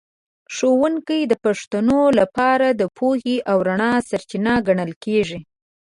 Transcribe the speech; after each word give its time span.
ښوونکی 0.55 1.21
د 1.27 1.33
پښتنو 1.45 2.01
لپاره 2.19 2.67
د 2.71 2.81
پوهې 2.97 3.35
او 3.51 3.57
رڼا 3.67 3.93
سرچینه 4.09 4.53
ګڼل 4.67 4.91
کېږي. 5.03 5.39